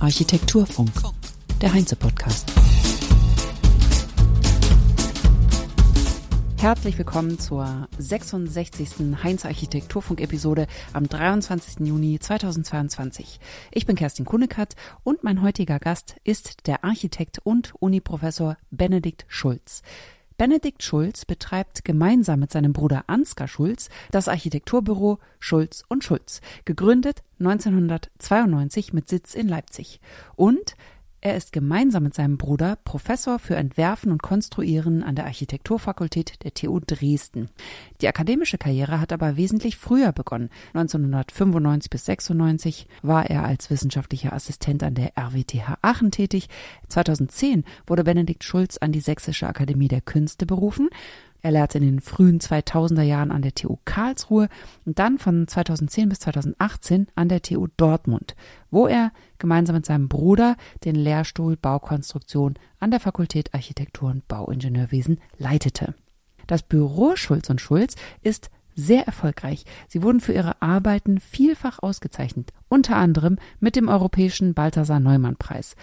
[0.00, 0.90] Architekturfunk,
[1.60, 2.50] der Heinze-Podcast.
[6.56, 9.22] Herzlich willkommen zur 66.
[9.22, 11.86] Heinz Architekturfunk-Episode am 23.
[11.86, 13.38] Juni 2022.
[13.70, 14.74] Ich bin Kerstin Kunekat
[15.04, 19.82] und mein heutiger Gast ist der Architekt und Uniprofessor Benedikt Schulz.
[20.38, 27.24] Benedikt Schulz betreibt gemeinsam mit seinem Bruder Ansgar Schulz das Architekturbüro Schulz und Schulz, gegründet
[27.40, 30.00] 1992 mit Sitz in Leipzig.
[30.36, 30.76] Und
[31.20, 36.54] er ist gemeinsam mit seinem Bruder Professor für Entwerfen und Konstruieren an der Architekturfakultät der
[36.54, 37.48] TU Dresden.
[38.00, 40.48] Die akademische Karriere hat aber wesentlich früher begonnen.
[40.74, 46.48] 1995 bis 96 war er als wissenschaftlicher Assistent an der RWTH Aachen tätig.
[46.88, 50.88] 2010 wurde Benedikt Schulz an die Sächsische Akademie der Künste berufen.
[51.40, 54.48] Er lehrte in den frühen 2000er Jahren an der TU Karlsruhe
[54.84, 58.34] und dann von 2010 bis 2018 an der TU Dortmund,
[58.70, 65.20] wo er gemeinsam mit seinem Bruder den Lehrstuhl Baukonstruktion an der Fakultät Architektur und Bauingenieurwesen
[65.38, 65.94] leitete.
[66.48, 69.64] Das Büro Schulz und Schulz ist sehr erfolgreich.
[69.88, 75.74] Sie wurden für ihre Arbeiten vielfach ausgezeichnet, unter anderem mit dem Europäischen Balthasar Neumann Preis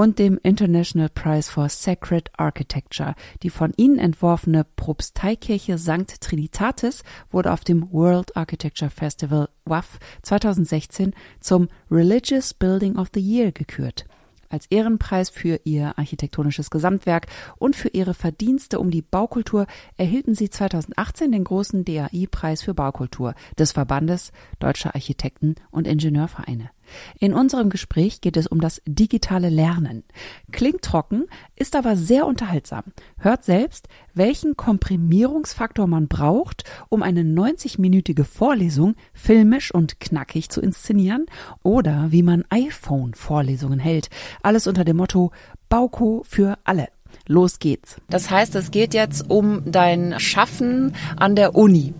[0.00, 3.14] und dem International Prize for Sacred Architecture.
[3.42, 6.22] Die von ihnen entworfene Propsteikirche St.
[6.22, 13.52] Trinitatis wurde auf dem World Architecture Festival WAF 2016 zum Religious Building of the Year
[13.52, 14.06] gekürt
[14.50, 20.50] als Ehrenpreis für ihr architektonisches Gesamtwerk und für ihre Verdienste um die Baukultur erhielten sie
[20.50, 26.70] 2018 den großen DAI-Preis für Baukultur des Verbandes Deutscher Architekten und Ingenieurvereine.
[27.18, 30.04] In unserem Gespräch geht es um das digitale Lernen.
[30.52, 32.84] Klingt trocken, ist aber sehr unterhaltsam.
[33.18, 41.26] Hört selbst, welchen Komprimierungsfaktor man braucht, um eine 90-minütige Vorlesung filmisch und knackig zu inszenieren
[41.62, 44.10] oder wie man iPhone-Vorlesungen hält.
[44.42, 45.30] Alles unter dem Motto
[45.68, 46.88] Bauko für alle.
[47.26, 47.96] Los geht's.
[48.08, 51.94] Das heißt, es geht jetzt um dein Schaffen an der Uni.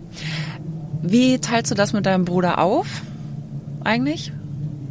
[1.01, 3.01] Wie teilst du das mit deinem Bruder auf?
[3.83, 4.31] Eigentlich?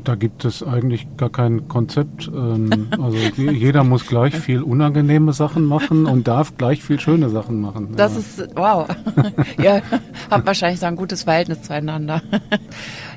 [0.05, 2.29] Da gibt es eigentlich gar kein Konzept.
[2.29, 7.61] Ähm, also jeder muss gleich viel unangenehme Sachen machen und darf gleich viel schöne Sachen
[7.61, 7.95] machen.
[7.97, 8.19] Das ja.
[8.21, 8.89] ist wow.
[9.59, 9.83] Ihr
[10.31, 12.23] habt wahrscheinlich da ein gutes Verhältnis zueinander.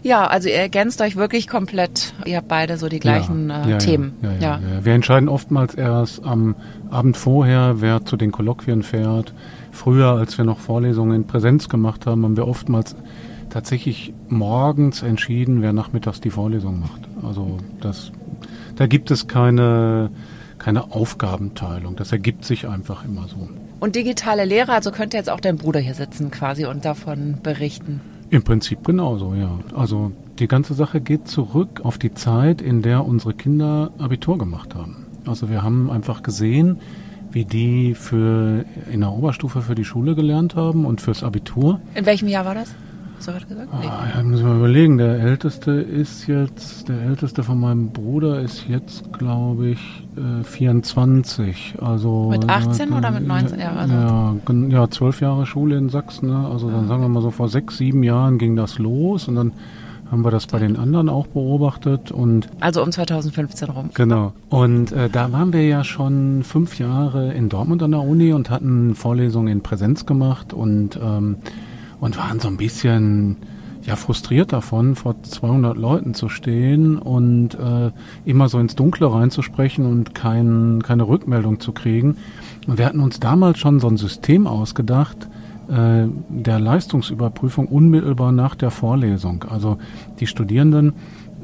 [0.05, 2.13] Ja, also ihr ergänzt euch wirklich komplett.
[2.25, 4.17] Ihr habt beide so die gleichen ja, äh, ja, Themen.
[4.21, 6.55] Ja, ja, Wir entscheiden oftmals erst am
[6.91, 9.33] Abend vorher, wer zu den Kolloquien fährt.
[9.71, 12.97] Früher, als wir noch Vorlesungen in Präsenz gemacht haben, haben wir oftmals
[13.53, 17.01] tatsächlich morgens entschieden, wer nachmittags die Vorlesung macht.
[17.23, 18.11] Also das,
[18.75, 20.09] da gibt es keine,
[20.57, 21.95] keine Aufgabenteilung.
[21.95, 23.47] Das ergibt sich einfach immer so.
[23.79, 28.01] Und digitale Lehre, also könnte jetzt auch dein Bruder hier sitzen quasi und davon berichten.
[28.31, 29.59] Im Prinzip genauso, ja.
[29.75, 34.73] Also die ganze Sache geht zurück auf die Zeit, in der unsere Kinder Abitur gemacht
[34.73, 35.05] haben.
[35.27, 36.77] Also wir haben einfach gesehen,
[37.31, 41.79] wie die für in der Oberstufe für die Schule gelernt haben und fürs Abitur.
[41.93, 42.73] In welchem Jahr war das?
[43.23, 43.69] Hast du gerade gesagt?
[43.79, 43.88] Nee.
[43.88, 44.97] Ah, ja, müssen wir überlegen.
[44.97, 49.79] Der älteste ist jetzt, der älteste von meinem Bruder ist jetzt, glaube ich,
[50.17, 51.75] äh, 24.
[51.79, 53.78] Also mit 18 äh, oder mit 19 Jahren?
[53.78, 56.31] Also ja, ja, zwölf Jahre Schule in Sachsen.
[56.31, 56.47] Ne?
[56.50, 59.35] Also dann ah, sagen wir mal so vor sechs, sieben Jahren ging das los und
[59.35, 59.53] dann
[60.12, 63.89] haben wir das bei den anderen auch beobachtet und also um 2015 rum.
[63.94, 64.33] Genau.
[64.50, 68.50] Und äh, da waren wir ja schon fünf Jahre in Dortmund an der Uni und
[68.50, 71.38] hatten Vorlesungen in Präsenz gemacht und ähm,
[72.03, 73.37] und waren so ein bisschen
[73.81, 77.91] ja frustriert davon, vor 200 Leuten zu stehen und äh,
[78.25, 82.17] immer so ins Dunkle reinzusprechen und kein, keine Rückmeldung zu kriegen.
[82.67, 85.29] Und wir hatten uns damals schon so ein System ausgedacht,
[85.69, 89.45] äh, der Leistungsüberprüfung unmittelbar nach der Vorlesung.
[89.49, 89.77] Also
[90.19, 90.95] die Studierenden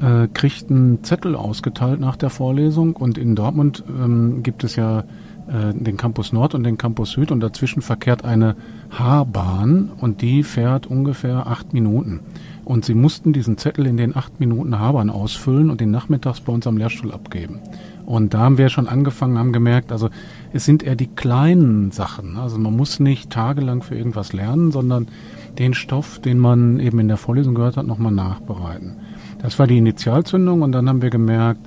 [0.02, 5.04] äh, kriegten Zettel ausgeteilt nach der Vorlesung und in Dortmund ähm, gibt es ja
[5.50, 8.56] äh, den Campus Nord und den Campus Süd und dazwischen verkehrt eine
[8.90, 12.20] H-Bahn und die fährt ungefähr acht Minuten.
[12.64, 16.52] Und sie mussten diesen Zettel in den acht Minuten H-Bahn ausfüllen und den nachmittags bei
[16.52, 17.58] uns am Lehrstuhl abgeben.
[18.06, 20.10] Und da haben wir schon angefangen, haben gemerkt, also
[20.52, 22.36] es sind eher die kleinen Sachen.
[22.36, 25.08] Also man muss nicht tagelang für irgendwas lernen, sondern
[25.58, 28.96] den Stoff, den man eben in der Vorlesung gehört hat, nochmal nachbereiten.
[29.42, 31.66] Das war die Initialzündung und dann haben wir gemerkt,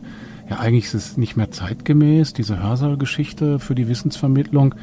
[0.50, 4.76] ja, eigentlich ist es nicht mehr zeitgemäß, diese Hörsaalgeschichte für die Wissensvermittlung.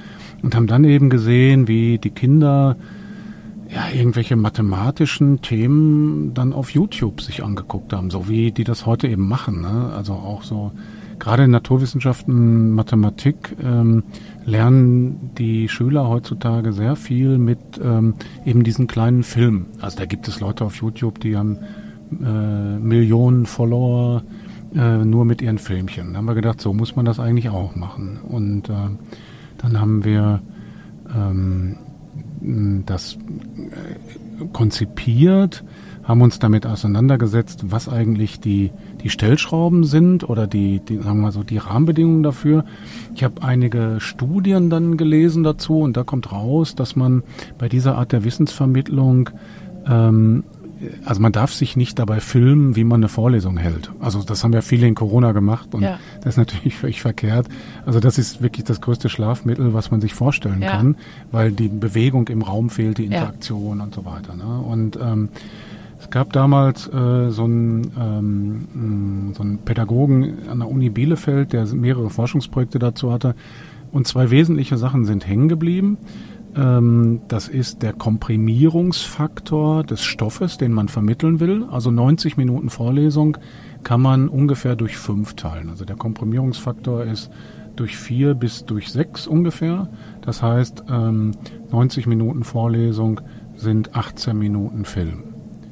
[0.42, 2.76] Und haben dann eben gesehen, wie die Kinder
[3.72, 9.06] ja, irgendwelche mathematischen Themen dann auf YouTube sich angeguckt haben, so wie die das heute
[9.06, 9.60] eben machen.
[9.60, 9.92] Ne?
[9.94, 10.72] Also auch so,
[11.20, 14.02] gerade in Naturwissenschaften, Mathematik ähm,
[14.44, 18.14] lernen die Schüler heutzutage sehr viel mit ähm,
[18.44, 19.66] eben diesen kleinen Filmen.
[19.80, 21.58] Also da gibt es Leute auf YouTube, die haben
[22.10, 24.22] äh, Millionen Follower
[24.74, 26.08] äh, nur mit ihren Filmchen.
[26.08, 28.20] Dann haben wir gedacht, so muss man das eigentlich auch machen.
[28.22, 28.88] Und äh,
[29.58, 30.40] dann haben wir
[31.14, 31.76] ähm,
[32.86, 35.64] das äh, konzipiert,
[36.04, 38.70] haben uns damit auseinandergesetzt, was eigentlich die,
[39.02, 42.64] die Stellschrauben sind oder die, die, sagen wir mal so, die Rahmenbedingungen dafür.
[43.14, 47.22] Ich habe einige Studien dann gelesen dazu und da kommt raus, dass man
[47.58, 49.30] bei dieser Art der Wissensvermittlung
[49.86, 50.44] ähm,
[51.04, 53.90] also man darf sich nicht dabei filmen, wie man eine Vorlesung hält.
[54.00, 55.98] Also das haben ja viele in Corona gemacht und ja.
[56.22, 57.48] das ist natürlich völlig verkehrt.
[57.84, 60.70] Also das ist wirklich das größte Schlafmittel, was man sich vorstellen ja.
[60.70, 60.96] kann,
[61.30, 63.84] weil die Bewegung im Raum fehlt, die Interaktion ja.
[63.84, 64.34] und so weiter.
[64.34, 64.60] Ne?
[64.60, 65.28] Und ähm,
[66.00, 71.66] es gab damals äh, so, einen, ähm, so einen Pädagogen an der Uni Bielefeld, der
[71.66, 73.34] mehrere Forschungsprojekte dazu hatte.
[73.92, 75.98] Und zwei wesentliche Sachen sind hängen geblieben.
[76.56, 81.64] Ähm, das ist der Komprimierungsfaktor des Stoffes, den man vermitteln will.
[81.70, 83.38] Also 90 Minuten Vorlesung
[83.82, 85.70] kann man ungefähr durch fünf teilen.
[85.70, 87.30] Also der Komprimierungsfaktor ist
[87.76, 89.88] durch vier bis durch sechs ungefähr.
[90.22, 93.20] Das heißt, 90 ähm, Minuten Vorlesung
[93.56, 95.24] sind 18 Minuten Film.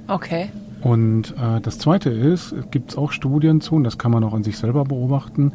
[0.06, 0.50] Okay.
[0.80, 4.32] Und äh, das Zweite ist, gibt es auch Studien zu, und das kann man auch
[4.32, 5.52] an sich selber beobachten,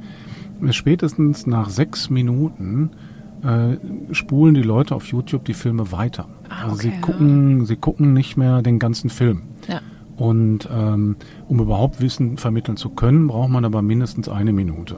[0.71, 2.91] spätestens nach sechs Minuten
[3.43, 3.77] äh,
[4.13, 6.27] spulen die Leute auf YouTube die Filme weiter.
[6.49, 7.65] Ah, also sie gucken, ja.
[7.65, 9.43] sie gucken nicht mehr den ganzen Film.
[9.67, 9.81] Ja.
[10.15, 11.15] Und ähm,
[11.47, 14.97] um überhaupt Wissen vermitteln zu können, braucht man aber mindestens eine Minute.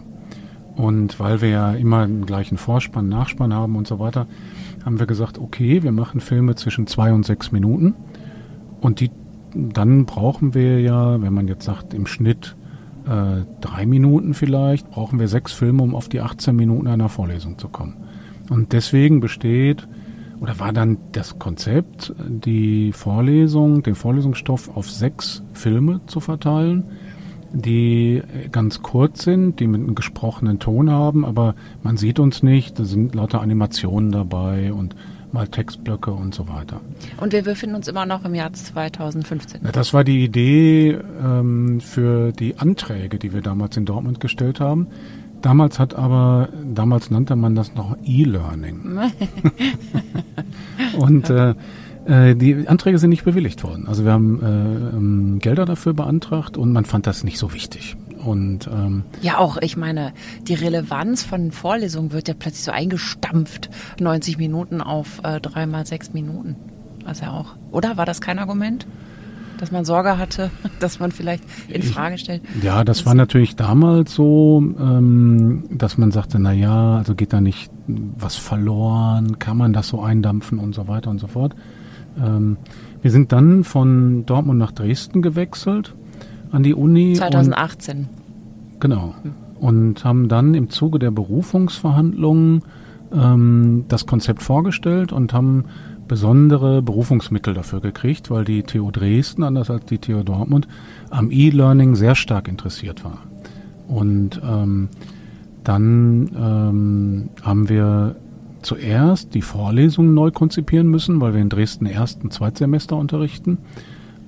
[0.75, 4.27] Und weil wir ja immer den gleichen Vorspann, Nachspann haben und so weiter,
[4.83, 7.95] haben wir gesagt, okay, wir machen Filme zwischen zwei und sechs Minuten.
[8.81, 9.09] Und die,
[9.53, 12.57] dann brauchen wir ja, wenn man jetzt sagt, im Schnitt
[13.07, 17.57] äh, drei Minuten vielleicht, brauchen wir sechs Filme, um auf die 18 Minuten einer Vorlesung
[17.57, 17.95] zu kommen.
[18.50, 19.88] Und deswegen besteht
[20.39, 26.86] oder war dann das Konzept, die Vorlesung, den Vorlesungsstoff auf sechs Filme zu verteilen,
[27.51, 28.21] die
[28.51, 32.83] ganz kurz sind, die mit einem gesprochenen Ton haben, aber man sieht uns nicht, da
[32.83, 34.95] sind lauter Animationen dabei und
[35.31, 36.81] mal Textblöcke und so weiter.
[37.18, 39.62] Und wir befinden uns immer noch im Jahr 2015.
[39.63, 44.59] Ja, das war die Idee ähm, für die Anträge, die wir damals in Dortmund gestellt
[44.59, 44.88] haben.
[45.45, 48.97] Damals hat aber, damals nannte man das noch E-Learning.
[50.97, 51.53] und äh,
[52.07, 53.88] äh, die Anträge sind nicht bewilligt worden.
[53.88, 57.95] Also wir haben äh, ähm, Gelder dafür beantragt und man fand das nicht so wichtig.
[58.25, 60.13] Und ähm, ja, auch ich meine,
[60.47, 63.69] die Relevanz von Vorlesungen wird ja plötzlich so eingestampft.
[64.00, 66.56] 90 Minuten auf äh, drei mal sechs Minuten.
[67.03, 67.56] Was ja auch.
[67.69, 68.88] Oder war das kein Argument?
[69.57, 72.41] Dass man Sorge hatte, dass man vielleicht in Frage stellt.
[72.61, 77.41] Ja, das, war natürlich damals so, ähm, dass man sagte, na ja, also geht da
[77.41, 81.55] nicht was verloren, kann man das so eindampfen und so weiter und so fort.
[82.21, 82.57] Ähm,
[83.01, 85.93] wir sind dann von Dortmund nach Dresden gewechselt
[86.51, 87.13] an die Uni.
[87.13, 87.97] 2018.
[87.97, 88.07] Und,
[88.79, 89.13] genau.
[89.59, 92.63] Und haben dann im Zuge der Berufungsverhandlungen
[93.13, 95.65] ähm, das Konzept vorgestellt und haben
[96.07, 100.67] besondere Berufungsmittel dafür gekriegt, weil die TU Dresden, anders als die TU Dortmund,
[101.09, 103.19] am E-Learning sehr stark interessiert war.
[103.87, 104.89] Und ähm,
[105.63, 108.15] dann ähm, haben wir
[108.61, 113.59] zuerst die Vorlesungen neu konzipieren müssen, weil wir in Dresden Erst- und Zweitsemester unterrichten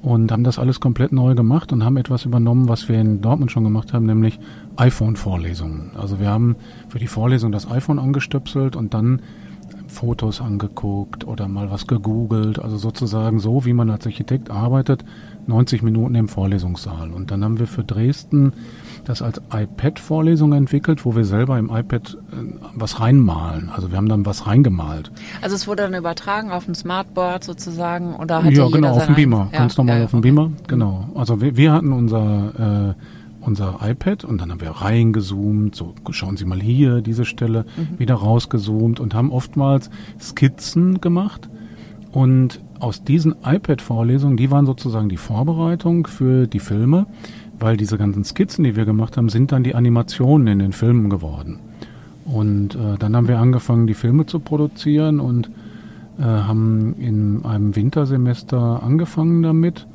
[0.02, 3.52] und haben das alles komplett neu gemacht und haben etwas übernommen, was wir in Dortmund
[3.52, 4.40] schon gemacht haben, nämlich
[4.78, 5.92] iPhone-Vorlesungen.
[5.96, 6.56] Also wir haben
[6.88, 9.22] für die Vorlesung das iPhone angestöpselt und dann
[9.88, 15.04] Fotos angeguckt oder mal was gegoogelt, also sozusagen so, wie man als Architekt arbeitet,
[15.48, 17.12] 90 Minuten im Vorlesungssaal.
[17.12, 18.54] Und dann haben wir für Dresden
[19.06, 22.36] das als iPad-Vorlesung entwickelt, wo wir selber im iPad äh,
[22.76, 23.70] was reinmalen.
[23.70, 25.12] Also wir haben dann was reingemalt.
[25.42, 29.16] Also es wurde dann übertragen auf dem Smartboard sozusagen oder hat Ja, genau, auf dem
[29.16, 30.32] Beamer, ja, ganz normal ja, auf dem okay.
[30.32, 31.10] Beamer, genau.
[31.16, 33.17] Also wir, wir hatten unser äh,
[33.48, 38.00] unser iPad und dann haben wir reingezoomt, so schauen Sie mal hier, diese Stelle, mhm.
[38.00, 39.90] wieder rausgezoomt und haben oftmals
[40.20, 41.50] Skizzen gemacht.
[42.12, 47.08] Und aus diesen iPad-Vorlesungen, die waren sozusagen die Vorbereitung für die Filme,
[47.60, 51.10] weil diese ganzen Skizzen, die wir gemacht haben, sind dann die Animationen in den Filmen
[51.10, 51.60] geworden.
[52.26, 55.50] Und äh, dann haben wir angefangen, die Filme zu produzieren und
[56.20, 59.88] äh, haben in einem Wintersemester angefangen damit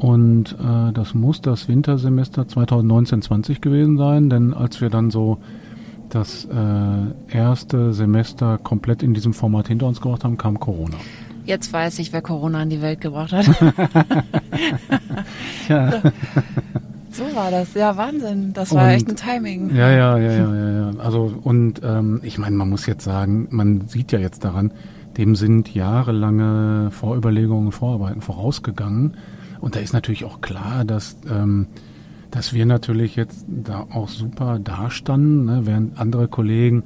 [0.00, 5.38] und äh, das muss das Wintersemester 2019-20 gewesen sein, denn als wir dann so
[6.08, 10.96] das äh, erste Semester komplett in diesem Format hinter uns gebracht haben, kam Corona.
[11.44, 13.46] Jetzt weiß ich, wer Corona in die Welt gebracht hat.
[15.68, 16.02] ja.
[17.12, 17.74] So war das.
[17.74, 18.52] Ja, Wahnsinn.
[18.52, 19.74] Das war und, echt ein Timing.
[19.74, 20.70] Ja, ja, ja, ja, ja.
[20.70, 20.98] ja.
[21.00, 24.70] Also und ähm, ich meine, man muss jetzt sagen, man sieht ja jetzt daran,
[25.16, 29.16] dem sind jahrelange Vorüberlegungen, Vorarbeiten vorausgegangen.
[29.60, 31.66] Und da ist natürlich auch klar, dass, ähm,
[32.30, 36.84] dass wir natürlich jetzt da auch super dastanden, ne, während andere Kollegen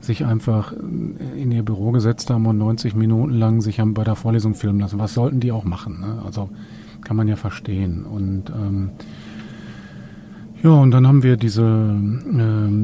[0.00, 4.14] sich einfach in ihr Büro gesetzt haben und 90 Minuten lang sich haben bei der
[4.14, 4.98] Vorlesung filmen lassen.
[4.98, 6.00] Was sollten die auch machen?
[6.00, 6.22] Ne?
[6.24, 6.50] Also
[7.02, 8.04] kann man ja verstehen.
[8.04, 8.90] Und ähm,
[10.62, 11.94] ja, und dann haben wir diese,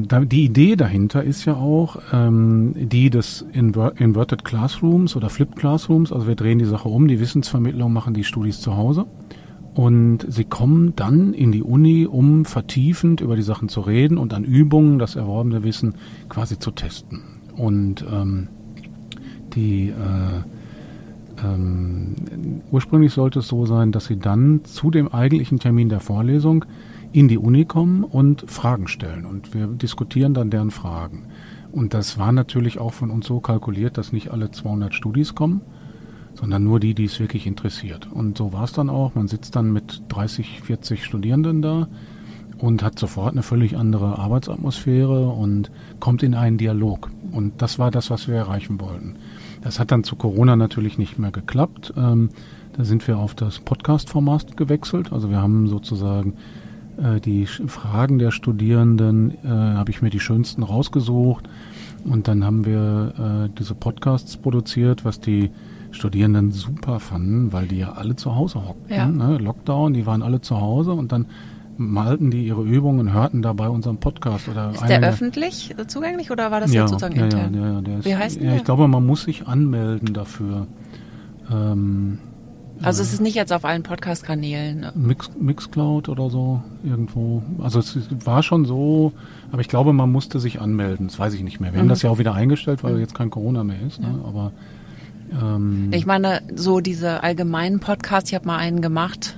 [0.07, 5.55] da, die Idee dahinter ist ja auch ähm, die des Inver Inverted Classrooms oder Flipped
[5.55, 6.11] Classrooms.
[6.13, 9.05] Also wir drehen die Sache um, die Wissensvermittlung machen die Studis zu Hause.
[9.73, 14.33] Und sie kommen dann in die Uni, um vertiefend über die Sachen zu reden und
[14.33, 15.95] an Übungen das erworbene Wissen
[16.29, 17.23] quasi zu testen.
[17.55, 18.49] Und ähm,
[19.55, 22.15] die äh, ähm,
[22.71, 26.65] ursprünglich sollte es so sein, dass sie dann zu dem eigentlichen Termin der Vorlesung
[27.13, 29.25] in die Uni kommen und Fragen stellen.
[29.25, 31.27] Und wir diskutieren dann deren Fragen.
[31.71, 35.61] Und das war natürlich auch von uns so kalkuliert, dass nicht alle 200 Studis kommen,
[36.33, 38.09] sondern nur die, die es wirklich interessiert.
[38.11, 39.15] Und so war es dann auch.
[39.15, 41.87] Man sitzt dann mit 30, 40 Studierenden da
[42.57, 47.11] und hat sofort eine völlig andere Arbeitsatmosphäre und kommt in einen Dialog.
[47.31, 49.17] Und das war das, was wir erreichen wollten.
[49.61, 51.93] Das hat dann zu Corona natürlich nicht mehr geklappt.
[51.95, 52.29] Ähm,
[52.73, 55.11] da sind wir auf das Podcast-Format gewechselt.
[55.11, 56.33] Also wir haben sozusagen
[56.97, 61.49] äh, die Fragen der Studierenden, äh, habe ich mir die schönsten rausgesucht.
[62.03, 63.13] Und dann haben wir
[63.47, 65.51] äh, diese Podcasts produziert, was die
[65.91, 68.95] Studierenden super fanden, weil die ja alle zu Hause hockten.
[68.95, 69.07] Ja.
[69.07, 69.37] Ne?
[69.37, 71.27] Lockdown, die waren alle zu Hause und dann
[71.77, 74.47] malten die ihre Übungen und hörten dabei unseren Podcast.
[74.47, 77.53] Oder ist der öffentlich zugänglich oder war das ja, jetzt sozusagen ja, intern?
[77.53, 78.55] Ja, ja, der ist, Wie heißt ja, der?
[78.57, 80.67] Ich glaube, man muss sich anmelden dafür.
[81.51, 82.19] Ähm,
[82.83, 84.87] also es ist nicht jetzt auf allen Podcast-Kanälen.
[84.95, 87.41] Mix, Mixcloud oder so irgendwo.
[87.61, 89.13] Also es war schon so,
[89.51, 91.07] aber ich glaube, man musste sich anmelden.
[91.07, 91.71] Das weiß ich nicht mehr.
[91.71, 91.83] Wir mhm.
[91.83, 92.99] haben das ja auch wieder eingestellt, weil mhm.
[92.99, 94.01] jetzt kein Corona mehr ist.
[94.01, 94.19] Ne?
[94.25, 94.51] Aber
[95.41, 99.37] ähm, ich meine, so diese allgemeinen Podcasts, ich habe mal einen gemacht,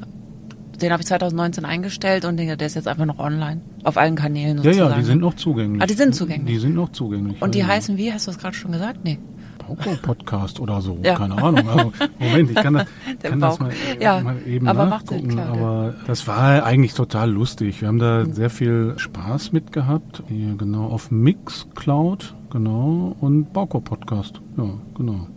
[0.81, 3.61] den habe ich 2019 eingestellt und der ist jetzt einfach noch online.
[3.83, 4.77] Auf allen Kanälen sozusagen.
[4.77, 5.81] Ja, ja, die sind noch zugänglich.
[5.81, 6.53] Ah, die sind zugänglich.
[6.53, 7.41] Die sind noch zugänglich.
[7.41, 7.67] Und die ja.
[7.67, 8.11] heißen wie?
[8.11, 8.99] Hast du das gerade schon gesagt?
[9.03, 9.19] Nee.
[9.67, 11.15] Bauko-Podcast oder so, ja.
[11.15, 11.67] keine Ahnung.
[11.67, 12.87] Also, Moment, ich kann, das,
[13.21, 15.21] kann das mal, ja, mal eben aber nachgucken.
[15.21, 17.81] Sinn, klar, aber das war eigentlich total lustig.
[17.81, 18.33] Wir haben da mhm.
[18.33, 20.23] sehr viel Spaß mit gehabt.
[20.27, 24.41] Hier genau auf Mixcloud, genau, und Bauko-Podcast.
[24.57, 25.27] Ja, genau.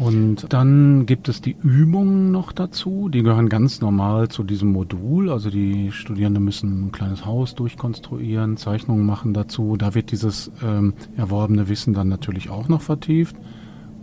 [0.00, 3.08] Und dann gibt es die Übungen noch dazu.
[3.08, 5.28] Die gehören ganz normal zu diesem Modul.
[5.28, 9.76] Also die Studierenden müssen ein kleines Haus durchkonstruieren, Zeichnungen machen dazu.
[9.76, 13.34] Da wird dieses ähm, erworbene Wissen dann natürlich auch noch vertieft.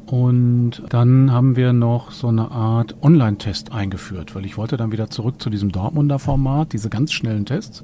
[0.06, 5.10] Und dann haben wir noch so eine Art Online-Test eingeführt, weil ich wollte dann wieder
[5.10, 7.84] zurück zu diesem Dortmunder Format, diese ganz schnellen Tests.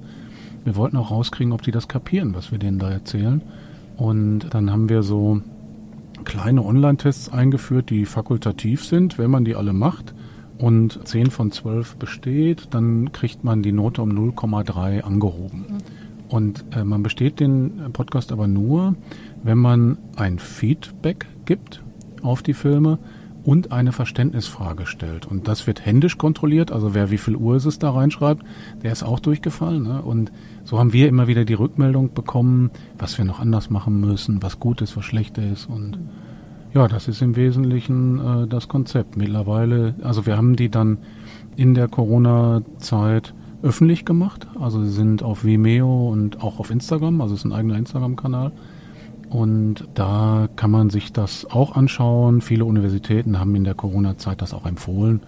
[0.65, 3.41] Wir wollten auch rauskriegen, ob die das kapieren, was wir denen da erzählen.
[3.95, 5.41] Und dann haben wir so
[6.23, 9.17] kleine Online-Tests eingeführt, die fakultativ sind.
[9.17, 10.13] Wenn man die alle macht
[10.57, 15.65] und 10 von 12 besteht, dann kriegt man die Note um 0,3 angehoben.
[15.67, 15.77] Mhm.
[16.29, 18.95] Und äh, man besteht den Podcast aber nur,
[19.43, 21.83] wenn man ein Feedback gibt
[22.21, 22.99] auf die Filme
[23.43, 25.25] und eine Verständnisfrage stellt.
[25.25, 26.71] Und das wird händisch kontrolliert.
[26.71, 28.43] Also wer wie viel Uhr ist es da reinschreibt,
[28.83, 29.83] der ist auch durchgefallen.
[29.83, 30.01] Ne?
[30.01, 30.31] Und
[30.63, 34.59] so haben wir immer wieder die Rückmeldung bekommen, was wir noch anders machen müssen, was
[34.59, 35.67] gut ist, was schlecht ist.
[35.67, 35.97] Und
[36.73, 39.17] ja, das ist im Wesentlichen äh, das Konzept.
[39.17, 40.99] Mittlerweile, also wir haben die dann
[41.55, 43.33] in der Corona-Zeit
[43.63, 44.47] öffentlich gemacht.
[44.59, 48.51] Also sind auf Vimeo und auch auf Instagram, also es ist ein eigener Instagram-Kanal.
[49.31, 52.41] Und da kann man sich das auch anschauen.
[52.41, 55.21] Viele Universitäten haben in der Corona-Zeit das auch empfohlen.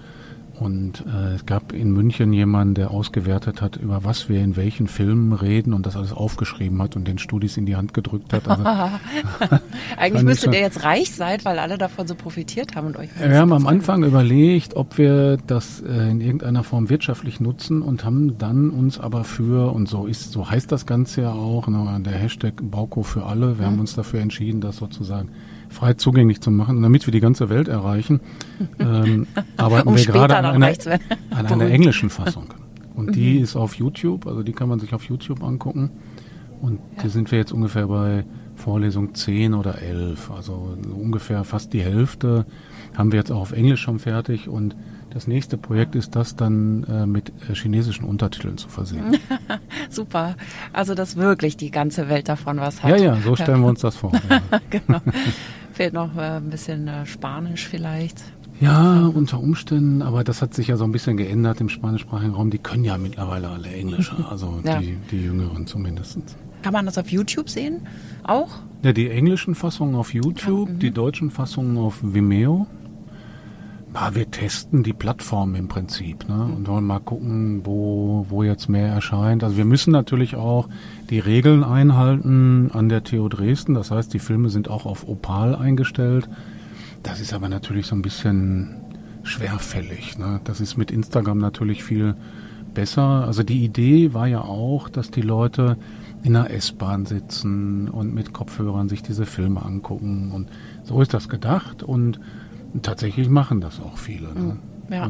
[0.59, 4.87] Und äh, es gab in München jemanden, der ausgewertet hat, über was wir in welchen
[4.87, 8.47] Filmen reden und das alles aufgeschrieben hat und den Studis in die Hand gedrückt hat.
[8.47, 8.63] Also,
[9.97, 13.09] Eigentlich müsstet ihr jetzt reich sein, weil alle davon so profitiert haben und euch.
[13.19, 18.05] Wir haben am Anfang überlegt, ob wir das äh, in irgendeiner Form wirtschaftlich nutzen und
[18.05, 21.99] haben dann uns aber für, und so ist, so heißt das Ganze ja auch, ne,
[22.05, 23.71] der Hashtag Bauko für alle, wir mhm.
[23.71, 25.29] haben uns dafür entschieden, das sozusagen
[25.73, 28.21] frei zugänglich zu machen, damit wir die ganze Welt erreichen,
[28.79, 29.27] ähm,
[29.57, 30.67] arbeiten um wir gerade an einer,
[31.31, 32.47] an einer englischen Fassung.
[32.95, 33.11] Und mhm.
[33.13, 35.91] die ist auf YouTube, also die kann man sich auf YouTube angucken.
[36.61, 37.03] Und ja.
[37.03, 38.23] da sind wir jetzt ungefähr bei
[38.55, 40.31] Vorlesung 10 oder 11.
[40.31, 42.45] Also ungefähr fast die Hälfte
[42.95, 44.47] haben wir jetzt auch auf Englisch schon fertig.
[44.47, 44.75] Und
[45.13, 49.17] das nächste Projekt ist das dann äh, mit äh, chinesischen Untertiteln zu versehen.
[49.89, 50.35] Super.
[50.71, 52.91] Also dass wirklich die ganze Welt davon was hat.
[52.91, 54.11] Ja, ja, so stellen wir uns das vor.
[54.29, 54.41] Ja.
[54.69, 55.01] genau.
[55.73, 58.23] Fehlt noch äh, ein bisschen äh, Spanisch vielleicht.
[58.61, 62.51] Ja, unter Umständen, aber das hat sich ja so ein bisschen geändert im spanischsprachigen Raum.
[62.51, 64.79] Die können ja mittlerweile alle Englisch, also ja.
[64.79, 66.19] die, die Jüngeren zumindest.
[66.61, 67.87] Kann man das auf YouTube sehen?
[68.23, 68.59] Auch?
[68.83, 70.79] Ja, die englischen Fassungen auf YouTube, ja, mhm.
[70.79, 72.67] die deutschen Fassungen auf Vimeo.
[73.93, 76.43] Ja, wir testen die Plattform im Prinzip ne?
[76.43, 79.43] und wollen mal gucken, wo, wo jetzt mehr erscheint.
[79.43, 80.67] Also wir müssen natürlich auch
[81.11, 83.75] die Regeln einhalten an der TU Dresden.
[83.75, 86.27] Das heißt, die Filme sind auch auf Opal eingestellt.
[87.03, 88.75] Das ist aber natürlich so ein bisschen
[89.21, 90.17] schwerfällig.
[90.17, 90.41] Ne?
[90.43, 92.15] Das ist mit Instagram natürlich viel
[92.73, 93.25] besser.
[93.25, 95.77] Also die Idee war ja auch, dass die Leute
[96.23, 100.31] in der S-Bahn sitzen und mit Kopfhörern sich diese Filme angucken.
[100.31, 100.49] Und
[100.83, 101.83] so ist das gedacht.
[101.83, 102.19] Und
[102.81, 104.33] tatsächlich machen das auch viele.
[104.33, 104.57] Ne?
[104.89, 105.09] Ja.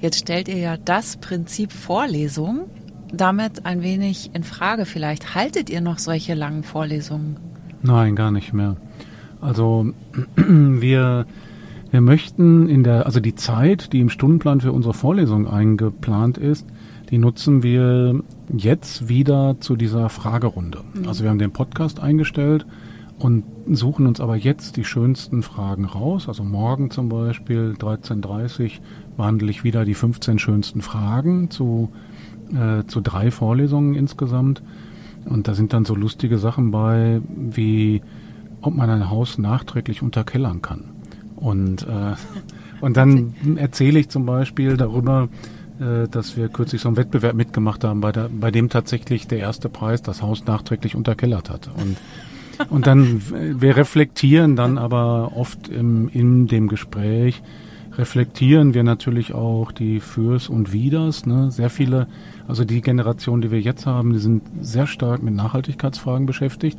[0.00, 2.68] Jetzt stellt ihr ja das Prinzip Vorlesung
[3.12, 5.34] damit ein wenig in Frage vielleicht.
[5.34, 7.36] Haltet ihr noch solche langen Vorlesungen?
[7.82, 8.76] Nein, gar nicht mehr.
[9.40, 9.92] Also
[10.36, 11.26] wir,
[11.90, 16.66] wir möchten in der, also die Zeit, die im Stundenplan für unsere Vorlesung eingeplant ist,
[17.10, 18.22] die nutzen wir
[18.56, 20.80] jetzt wieder zu dieser Fragerunde.
[20.94, 21.08] Mhm.
[21.08, 22.66] Also wir haben den Podcast eingestellt
[23.22, 26.26] und suchen uns aber jetzt die schönsten Fragen raus.
[26.26, 28.70] Also morgen zum Beispiel 13.30 Uhr
[29.16, 31.92] behandle ich wieder die 15 schönsten Fragen zu,
[32.52, 34.60] äh, zu drei Vorlesungen insgesamt.
[35.24, 38.02] Und da sind dann so lustige Sachen bei, wie
[38.60, 40.86] ob man ein Haus nachträglich unterkellern kann.
[41.36, 42.16] Und, äh,
[42.80, 45.28] und dann erzähle ich zum Beispiel darüber,
[45.78, 49.38] äh, dass wir kürzlich so einen Wettbewerb mitgemacht haben, bei, der, bei dem tatsächlich der
[49.38, 51.70] erste Preis das Haus nachträglich unterkellert hat.
[51.76, 51.98] Und,
[52.70, 53.22] und dann,
[53.60, 57.42] wir reflektieren dann aber oft im, in dem Gespräch,
[57.98, 61.26] reflektieren wir natürlich auch die Fürs und Widers.
[61.26, 61.50] Ne?
[61.50, 62.06] Sehr viele,
[62.48, 66.78] also die Generation, die wir jetzt haben, die sind sehr stark mit Nachhaltigkeitsfragen beschäftigt.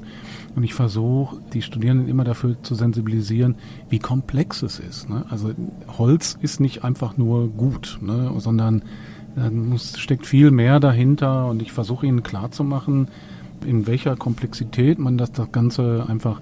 [0.55, 3.55] Und ich versuche, die Studierenden immer dafür zu sensibilisieren,
[3.89, 5.09] wie komplex es ist.
[5.09, 5.25] Ne?
[5.29, 5.51] Also
[5.97, 8.31] Holz ist nicht einfach nur gut, ne?
[8.37, 8.83] sondern
[9.35, 11.47] da muss, steckt viel mehr dahinter.
[11.47, 13.07] Und ich versuche ihnen klarzumachen,
[13.63, 16.41] in welcher Komplexität man das, das Ganze einfach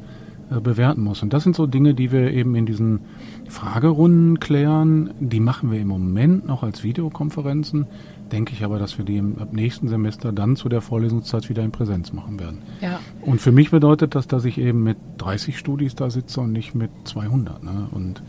[0.51, 1.23] äh, bewerten muss.
[1.23, 2.99] Und das sind so Dinge, die wir eben in diesen
[3.47, 5.11] Fragerunden klären.
[5.19, 7.87] Die machen wir im Moment noch als Videokonferenzen.
[8.31, 11.63] Denke ich aber, dass wir die im, ab nächsten Semester dann zu der Vorlesungszeit wieder
[11.63, 12.59] in Präsenz machen werden.
[12.81, 12.99] Ja.
[13.21, 16.75] Und für mich bedeutet das, dass ich eben mit 30 Studis da sitze und nicht
[16.75, 17.63] mit 200.
[17.63, 17.87] Ne?
[17.91, 18.21] Und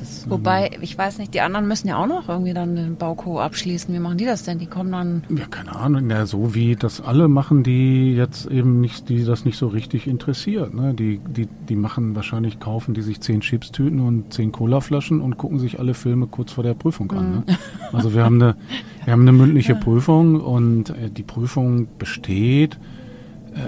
[0.00, 3.40] ist, Wobei, ich weiß nicht, die anderen müssen ja auch noch irgendwie dann den Bauko
[3.40, 3.94] abschließen.
[3.94, 4.58] Wie machen die das denn?
[4.58, 5.24] Die kommen dann.
[5.28, 6.10] Ja, keine Ahnung.
[6.10, 10.06] Ja, so wie das alle machen, die jetzt eben nicht, die das nicht so richtig
[10.06, 10.74] interessiert.
[10.74, 10.94] Ne?
[10.94, 15.58] Die, die, die machen wahrscheinlich, kaufen die sich zehn Chipstüten und zehn Colaflaschen und gucken
[15.58, 17.30] sich alle Filme kurz vor der Prüfung an.
[17.30, 17.44] Ne?
[17.46, 17.56] Mhm.
[17.96, 18.56] Also wir haben eine,
[19.04, 19.76] wir haben eine mündliche.
[19.86, 22.78] Prüfung und äh, die Prüfung besteht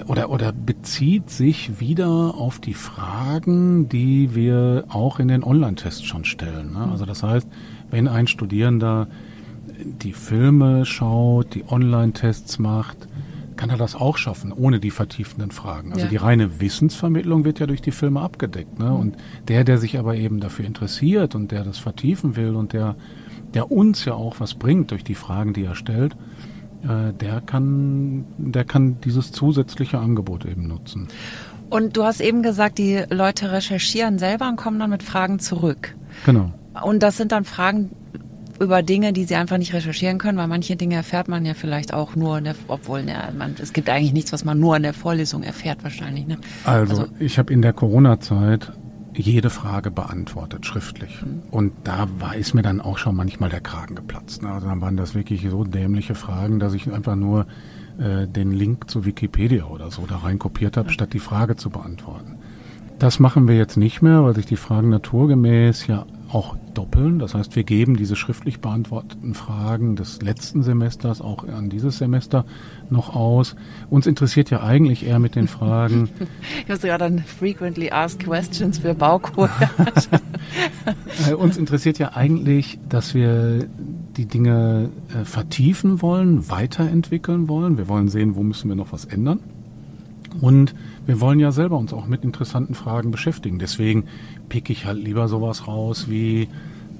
[0.07, 6.25] oder, oder bezieht sich wieder auf die Fragen, die wir auch in den Online-Tests schon
[6.25, 6.73] stellen.
[6.73, 6.87] Ne?
[6.91, 7.47] Also das heißt,
[7.89, 9.07] wenn ein Studierender
[10.01, 13.07] die Filme schaut, die Online-Tests macht,
[13.55, 15.91] kann er das auch schaffen, ohne die vertiefenden Fragen.
[15.91, 16.09] Also ja.
[16.09, 18.79] die reine Wissensvermittlung wird ja durch die Filme abgedeckt.
[18.79, 18.93] Ne?
[18.93, 19.17] Und
[19.49, 22.95] der, der sich aber eben dafür interessiert und der das vertiefen will und der,
[23.53, 26.15] der uns ja auch was bringt durch die Fragen, die er stellt,
[26.83, 31.07] äh, der kann, der kann dieses zusätzliche Angebot eben nutzen.
[31.69, 35.95] Und du hast eben gesagt, die Leute recherchieren selber und kommen dann mit Fragen zurück.
[36.25, 36.51] Genau.
[36.83, 37.91] Und das sind dann Fragen
[38.59, 41.93] über Dinge, die sie einfach nicht recherchieren können, weil manche Dinge erfährt man ja vielleicht
[41.93, 44.83] auch nur in der, obwohl ja, man, es gibt eigentlich nichts, was man nur in
[44.83, 46.27] der Vorlesung erfährt wahrscheinlich.
[46.27, 46.37] Ne?
[46.65, 48.73] Also, also ich habe in der Corona-Zeit
[49.19, 51.21] jede Frage beantwortet, schriftlich.
[51.21, 51.43] Mhm.
[51.51, 54.41] Und da war, ist mir dann auch schon manchmal der Kragen geplatzt.
[54.41, 54.51] Ne?
[54.51, 57.45] Also dann waren das wirklich so dämliche Fragen, dass ich einfach nur
[57.99, 60.93] äh, den Link zu Wikipedia oder so da rein kopiert habe, mhm.
[60.93, 62.37] statt die Frage zu beantworten.
[62.97, 67.19] Das machen wir jetzt nicht mehr, weil sich die Fragen naturgemäß ja auch doppeln.
[67.19, 72.45] Das heißt, wir geben diese schriftlich beantworteten Fragen des letzten Semesters auch an dieses Semester
[72.89, 73.55] noch aus.
[73.89, 76.09] Uns interessiert ja eigentlich eher mit den Fragen.
[76.61, 79.49] ich muss gerade an Frequently Asked Questions für Baucode.
[81.27, 83.67] Äh, uns interessiert ja eigentlich, dass wir
[84.17, 87.77] die Dinge äh, vertiefen wollen, weiterentwickeln wollen.
[87.77, 89.39] Wir wollen sehen, wo müssen wir noch was ändern.
[90.41, 93.59] Und wir wollen ja selber uns auch mit interessanten Fragen beschäftigen.
[93.59, 94.05] Deswegen
[94.47, 96.47] pick ich halt lieber sowas raus wie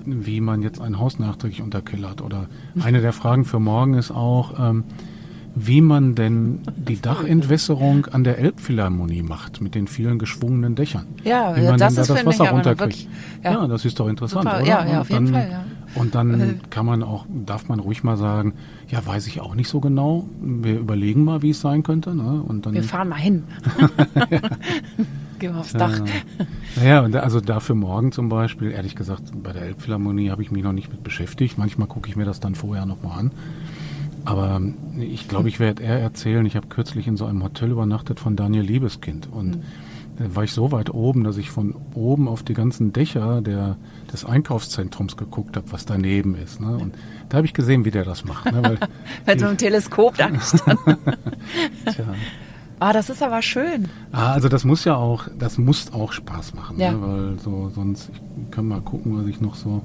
[0.06, 2.22] wie man jetzt ein Haus nachträglich unterkellert.
[2.22, 2.48] Oder
[2.82, 4.84] eine der Fragen für morgen ist auch, ähm,
[5.56, 11.08] wie man denn die Dachentwässerung an der Elbphilharmonie macht mit den vielen geschwungenen Dächern.
[11.24, 13.08] Ja, wie man das denn da das Wasser runterkriegt.
[13.44, 13.52] Ja.
[13.52, 13.68] ja.
[13.68, 14.58] das ist doch interessant, Super.
[14.62, 14.68] oder?
[14.68, 15.66] Ja, ja, auf jeden dann, Fall, ja.
[15.96, 16.54] Und dann äh.
[16.70, 18.54] kann man auch, darf man ruhig mal sagen,
[18.88, 20.28] ja, weiß ich auch nicht so genau.
[20.42, 22.16] Wir überlegen mal, wie es sein könnte.
[22.16, 22.44] Ne?
[22.48, 23.44] Und dann, wir fahren mal hin.
[24.30, 24.40] ja.
[25.40, 26.02] Gehen wir aufs Dach.
[26.76, 30.64] Naja, und also dafür morgen zum Beispiel, ehrlich gesagt, bei der Elbphilharmonie habe ich mich
[30.64, 31.58] noch nicht mit beschäftigt.
[31.58, 33.32] Manchmal gucke ich mir das dann vorher nochmal an.
[34.26, 34.62] Aber
[35.00, 38.36] ich glaube, ich werde eher erzählen, ich habe kürzlich in so einem Hotel übernachtet von
[38.36, 39.30] Daniel Liebeskind.
[39.32, 39.64] Und mhm
[40.20, 43.78] war ich so weit oben, dass ich von oben auf die ganzen Dächer der,
[44.12, 46.60] des Einkaufszentrums geguckt habe, was daneben ist.
[46.60, 46.78] Ne?
[46.78, 46.96] Und
[47.30, 48.52] da habe ich gesehen, wie der das macht.
[48.52, 48.62] Ne?
[48.62, 48.78] Weil
[49.26, 50.98] Mit so einem Teleskop da gestanden.
[51.86, 52.06] Tja.
[52.80, 53.90] Ah, das ist aber schön.
[54.12, 56.92] Ah, also das muss ja auch, das muss auch Spaß machen, ja.
[56.92, 57.02] ne?
[57.02, 59.82] weil so sonst, ich kann mal gucken, was ich noch so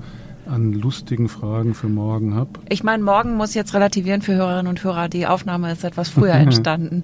[0.47, 2.51] an lustigen Fragen für morgen habe.
[2.69, 5.09] Ich meine, morgen muss jetzt relativieren für Hörerinnen und Hörer.
[5.09, 7.03] Die Aufnahme ist etwas früher entstanden.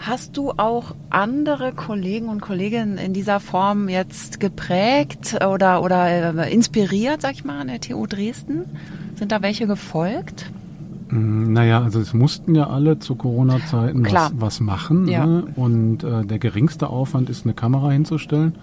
[0.00, 6.52] Hast du auch andere Kollegen und Kolleginnen in dieser Form jetzt geprägt oder, oder äh,
[6.52, 8.64] inspiriert, sag ich mal, an der TU Dresden?
[9.16, 10.50] Sind da welche gefolgt?
[11.10, 15.08] Mm, naja, also es mussten ja alle zu Corona-Zeiten was, was, machen.
[15.08, 15.26] Ja.
[15.26, 15.46] Ne?
[15.56, 18.54] Und äh, der geringste Aufwand ist, eine Kamera hinzustellen.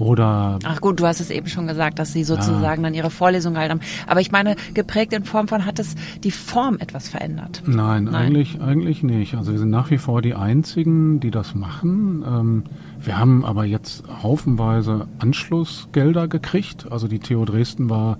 [0.00, 2.88] Oder Ach gut, du hast es eben schon gesagt, dass sie sozusagen ja.
[2.88, 3.80] dann ihre Vorlesung gehalten haben.
[4.06, 7.62] Aber ich meine, geprägt in Form von, hat es die Form etwas verändert?
[7.66, 9.34] Nein, Nein, Eigentlich, eigentlich nicht.
[9.34, 12.24] Also wir sind nach wie vor die Einzigen, die das machen.
[12.26, 12.64] Ähm,
[13.00, 16.86] wir haben aber jetzt haufenweise Anschlussgelder gekriegt.
[16.90, 18.18] Also die TU Dresden war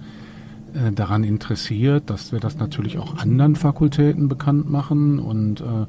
[0.74, 5.86] äh, daran interessiert, dass wir das natürlich auch anderen Fakultäten bekannt machen und äh,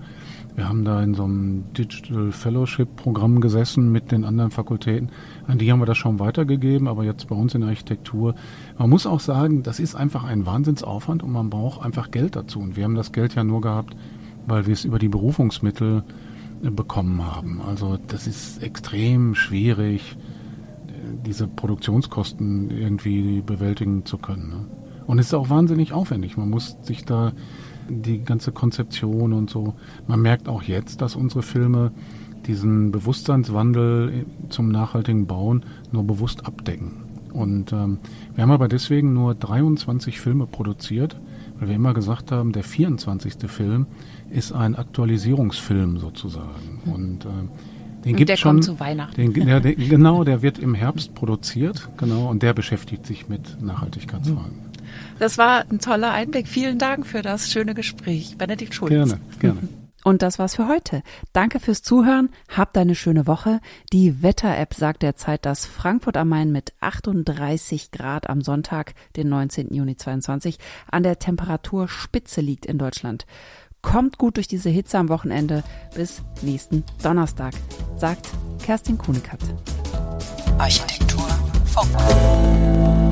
[0.59, 5.09] wir haben da in so einem Digital Fellowship Programm gesessen mit den anderen Fakultäten.
[5.47, 8.35] An die haben wir das schon weitergegeben, aber jetzt bei uns in der Architektur.
[8.77, 12.59] Man muss auch sagen, das ist einfach ein Wahnsinnsaufwand und man braucht einfach Geld dazu.
[12.59, 13.95] Und wir haben das Geld ja nur gehabt,
[14.47, 16.03] weil wir es über die Berufungsmittel
[16.61, 17.61] äh, bekommen haben.
[17.61, 20.17] Also das ist extrem schwierig,
[20.89, 20.91] äh,
[21.25, 24.49] diese Produktionskosten irgendwie bewältigen zu können.
[24.49, 24.65] Ne?
[25.07, 26.35] Und es ist auch wahnsinnig aufwendig.
[26.35, 27.31] Man muss sich da
[27.89, 29.75] die ganze Konzeption und so.
[30.07, 31.91] Man merkt auch jetzt, dass unsere Filme
[32.45, 37.03] diesen Bewusstseinswandel zum nachhaltigen Bauen nur bewusst abdecken.
[37.33, 37.99] Und ähm,
[38.33, 41.19] wir haben aber deswegen nur 23 Filme produziert,
[41.59, 43.35] weil wir immer gesagt haben, der 24.
[43.47, 43.85] Film
[44.29, 46.81] ist ein Aktualisierungsfilm sozusagen.
[46.85, 49.33] Und äh, den gibt der schon, kommt zu Weihnachten.
[49.33, 53.61] Den, der, der, genau, der wird im Herbst produziert, genau, und der beschäftigt sich mit
[53.61, 54.68] Nachhaltigkeitsfragen.
[55.19, 56.47] Das war ein toller Einblick.
[56.47, 58.37] Vielen Dank für das schöne Gespräch.
[58.37, 58.91] Benedikt Schulz.
[58.91, 59.59] Gerne, gerne.
[60.03, 61.03] Und das war's für heute.
[61.33, 62.29] Danke fürs Zuhören.
[62.47, 63.59] Habt eine schöne Woche.
[63.91, 69.73] Die Wetter-App sagt derzeit, dass Frankfurt am Main mit 38 Grad am Sonntag, den 19.
[69.73, 70.57] Juni 22,
[70.89, 73.25] an der Temperaturspitze liegt in Deutschland.
[73.81, 75.63] Kommt gut durch diese Hitze am Wochenende.
[75.95, 77.53] Bis nächsten Donnerstag,
[77.97, 78.27] sagt
[78.63, 79.43] Kerstin Kuhnekatz.
[80.57, 81.27] Architektur
[81.65, 83.08] Funk.